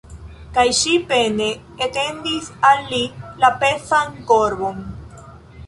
[0.53, 1.49] Kaj ŝi pene
[1.87, 3.03] etendis al li
[3.45, 4.85] la pezan korbon.